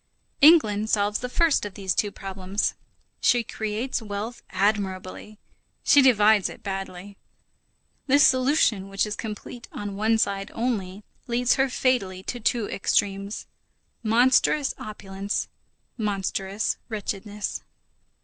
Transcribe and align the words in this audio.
England 0.41 0.89
solves 0.89 1.19
the 1.19 1.29
first 1.29 1.63
of 1.63 1.75
these 1.75 1.93
two 1.93 2.09
problems. 2.09 2.73
She 3.21 3.43
creates 3.43 4.01
wealth 4.01 4.41
admirably, 4.49 5.37
she 5.83 6.01
divides 6.01 6.49
it 6.49 6.63
badly. 6.63 7.17
This 8.07 8.25
solution 8.25 8.89
which 8.89 9.05
is 9.05 9.15
complete 9.15 9.67
on 9.71 9.95
one 9.95 10.17
side 10.17 10.49
only 10.55 11.03
leads 11.27 11.53
her 11.53 11.69
fatally 11.69 12.23
to 12.23 12.39
two 12.39 12.67
extremes: 12.67 13.45
monstrous 14.01 14.73
opulence, 14.79 15.47
monstrous 15.99 16.77
wretchedness. 16.89 17.61